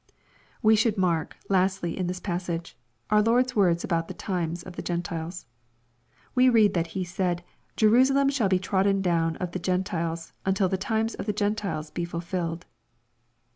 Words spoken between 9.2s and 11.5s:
of the Gen tiles, until the times of the